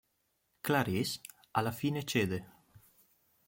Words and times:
Clarisse 0.63 1.19
alla 1.51 1.69
fine 1.69 2.03
cede. 2.03 2.53